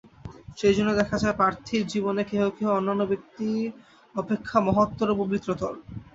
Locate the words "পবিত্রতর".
5.21-5.73